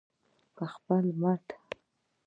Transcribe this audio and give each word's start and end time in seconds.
په 0.55 0.63
خپل 0.73 1.05
مټ. 1.21 1.45